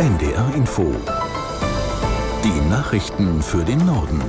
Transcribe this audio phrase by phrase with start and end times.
[0.00, 0.94] NDR Info.
[2.42, 4.22] Die Nachrichten für den Norden.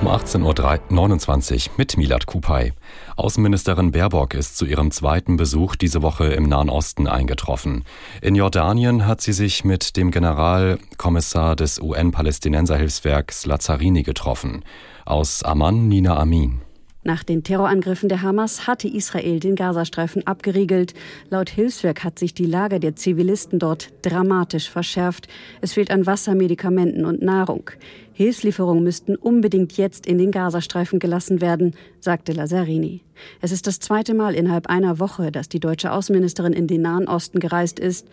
[0.00, 2.72] Um 18.29 Uhr mit Milad Kupay.
[3.16, 7.84] Außenministerin Baerbock ist zu ihrem zweiten Besuch diese Woche im Nahen Osten eingetroffen.
[8.22, 14.64] In Jordanien hat sie sich mit dem Generalkommissar des UN-Palästinenserhilfswerks Lazzarini getroffen.
[15.04, 16.62] Aus Amman Nina Amin.
[17.04, 20.94] Nach den Terrorangriffen der Hamas hatte Israel den Gazastreifen abgeriegelt.
[21.30, 25.28] Laut Hilfswerk hat sich die Lage der Zivilisten dort dramatisch verschärft.
[25.60, 27.70] Es fehlt an Wasser, Medikamenten und Nahrung.
[28.12, 33.02] Hilfslieferungen müssten unbedingt jetzt in den Gazastreifen gelassen werden, sagte Lazzarini.
[33.40, 37.06] Es ist das zweite Mal innerhalb einer Woche, dass die deutsche Außenministerin in den Nahen
[37.06, 38.08] Osten gereist ist.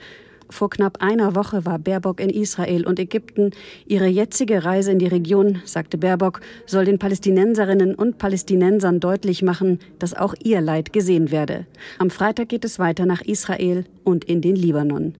[0.50, 3.52] Vor knapp einer Woche war Baerbock in Israel und Ägypten.
[3.86, 9.80] Ihre jetzige Reise in die Region, sagte Baerbock, soll den Palästinenserinnen und Palästinensern deutlich machen,
[10.00, 11.66] dass auch ihr Leid gesehen werde.
[11.98, 15.16] Am Freitag geht es weiter nach Israel und in den Libanon.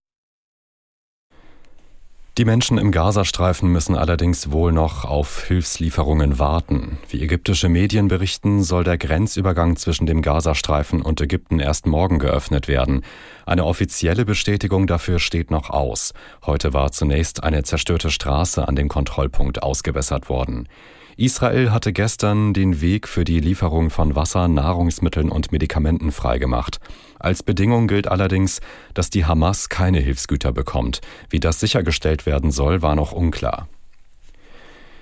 [2.38, 6.98] Die Menschen im Gazastreifen müssen allerdings wohl noch auf Hilfslieferungen warten.
[7.08, 12.68] Wie ägyptische Medien berichten, soll der Grenzübergang zwischen dem Gazastreifen und Ägypten erst morgen geöffnet
[12.68, 13.00] werden.
[13.46, 16.12] Eine offizielle Bestätigung dafür steht noch aus.
[16.44, 20.68] Heute war zunächst eine zerstörte Straße an dem Kontrollpunkt ausgebessert worden.
[21.16, 26.80] Israel hatte gestern den Weg für die Lieferung von Wasser, Nahrungsmitteln und Medikamenten freigemacht.
[27.20, 28.60] Als Bedingung gilt allerdings,
[28.94, 31.00] dass die Hamas keine Hilfsgüter bekommt.
[31.30, 33.68] Wie das sichergestellt werden soll, war noch unklar.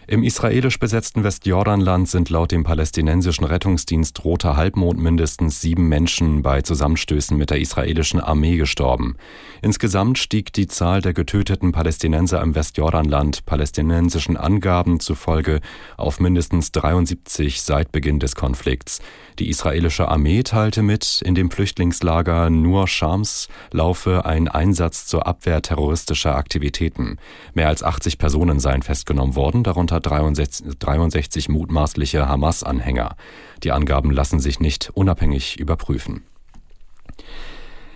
[0.07, 6.61] Im israelisch besetzten Westjordanland sind laut dem palästinensischen Rettungsdienst Roter Halbmond mindestens sieben Menschen bei
[6.61, 9.17] Zusammenstößen mit der israelischen Armee gestorben.
[9.63, 15.61] Insgesamt stieg die Zahl der getöteten Palästinenser im Westjordanland palästinensischen Angaben zufolge
[15.97, 19.01] auf mindestens 73 seit Beginn des Konflikts.
[19.39, 25.63] Die israelische Armee teilte mit, in dem Flüchtlingslager Nur Shams laufe ein Einsatz zur Abwehr
[25.63, 27.17] terroristischer Aktivitäten.
[27.55, 33.17] Mehr als 80 Personen seien festgenommen worden, darunter unter 63, 63 mutmaßliche Hamas-Anhänger.
[33.63, 36.25] Die Angaben lassen sich nicht unabhängig überprüfen.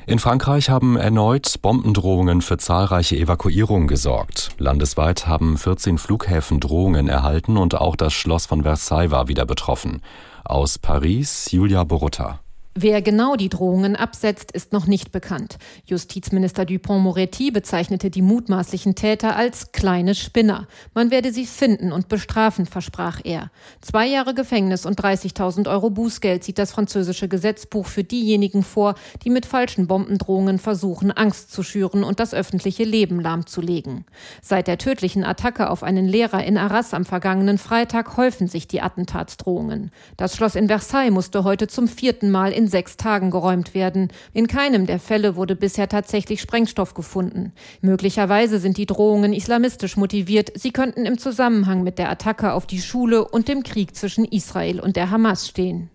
[0.06, 4.50] In Frankreich haben erneut Bombendrohungen für zahlreiche Evakuierungen gesorgt.
[4.59, 10.00] Landesweit haben 14 Flughäfen Drohungen erhalten und auch das Schloss von Versailles war wieder betroffen.
[10.44, 12.41] Aus Paris Julia Borutta.
[12.81, 15.59] Wer genau die Drohungen absetzt, ist noch nicht bekannt.
[15.87, 20.69] Justizminister Dupont-Moretti bezeichnete die mutmaßlichen Täter als kleine Spinner.
[20.94, 23.50] Man werde sie finden und bestrafen, versprach er.
[23.81, 29.31] Zwei Jahre Gefängnis und 30.000 Euro Bußgeld sieht das französische Gesetzbuch für diejenigen vor, die
[29.31, 34.05] mit falschen Bombendrohungen versuchen, Angst zu schüren und das öffentliche Leben lahmzulegen.
[34.41, 38.83] Seit der tödlichen Attacke auf einen Lehrer in Arras am vergangenen Freitag häufen sich die
[38.83, 39.91] Attentatsdrohungen.
[40.16, 44.08] Das Schloss in Versailles musste heute zum vierten Mal in sechs Tagen geräumt werden.
[44.32, 47.52] In keinem der Fälle wurde bisher tatsächlich Sprengstoff gefunden.
[47.80, 50.52] Möglicherweise sind die Drohungen islamistisch motiviert.
[50.54, 54.80] Sie könnten im Zusammenhang mit der Attacke auf die Schule und dem Krieg zwischen Israel
[54.80, 55.90] und der Hamas stehen.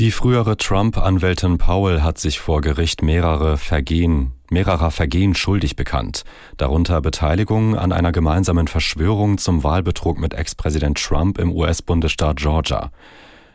[0.00, 6.24] Die frühere Trump-Anwältin Powell hat sich vor Gericht mehrere Vergehen, mehrerer Vergehen schuldig bekannt,
[6.56, 12.92] darunter Beteiligung an einer gemeinsamen Verschwörung zum Wahlbetrug mit Ex-Präsident Trump im US-Bundesstaat Georgia.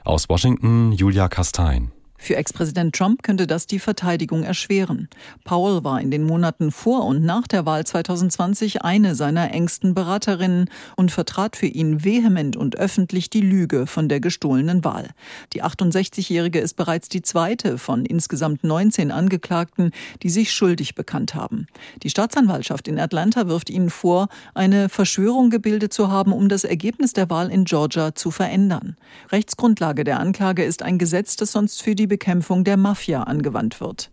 [0.04, 1.92] Aus Washington Julia Kastein.
[2.26, 5.10] Für Ex-Präsident Trump könnte das die Verteidigung erschweren.
[5.44, 10.72] Powell war in den Monaten vor und nach der Wahl 2020 eine seiner engsten Beraterinnen
[10.96, 15.10] und vertrat für ihn vehement und öffentlich die Lüge von der gestohlenen Wahl.
[15.54, 19.92] Die 68-Jährige ist bereits die zweite von insgesamt 19 Angeklagten,
[20.24, 21.68] die sich schuldig bekannt haben.
[22.02, 27.14] Die Staatsanwaltschaft in Atlanta wirft ihnen vor, eine Verschwörung gebildet zu haben, um das Ergebnis
[27.14, 28.98] der Wahl in Georgia zu verändern.
[29.32, 34.10] Rechtsgrundlage der Anklage ist ein Gesetz, das sonst für die Bekämpfung der Mafia angewandt wird.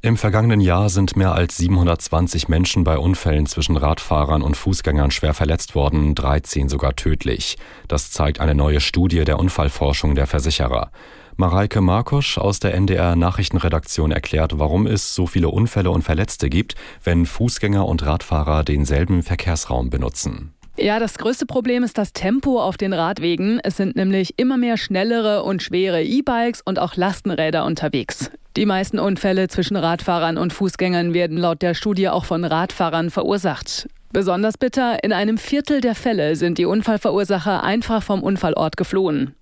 [0.00, 5.34] Im vergangenen Jahr sind mehr als 720 Menschen bei Unfällen zwischen Radfahrern und Fußgängern schwer
[5.34, 7.58] verletzt worden, 13 sogar tödlich.
[7.88, 10.90] Das zeigt eine neue Studie der Unfallforschung der Versicherer.
[11.36, 16.74] Mareike Markosch aus der NDR Nachrichtenredaktion erklärt, warum es so viele Unfälle und Verletzte gibt,
[17.04, 20.54] wenn Fußgänger und Radfahrer denselben Verkehrsraum benutzen.
[20.78, 23.60] Ja, das größte Problem ist das Tempo auf den Radwegen.
[23.62, 28.30] Es sind nämlich immer mehr schnellere und schwere E-Bikes und auch Lastenräder unterwegs.
[28.56, 33.88] Die meisten Unfälle zwischen Radfahrern und Fußgängern werden laut der Studie auch von Radfahrern verursacht.
[34.12, 39.34] Besonders bitter, in einem Viertel der Fälle sind die Unfallverursacher einfach vom Unfallort geflohen.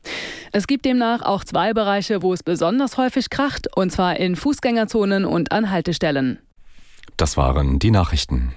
[0.52, 5.24] Es gibt demnach auch zwei Bereiche, wo es besonders häufig kracht, und zwar in Fußgängerzonen
[5.24, 6.38] und an Haltestellen.
[7.16, 8.52] Das waren die Nachrichten.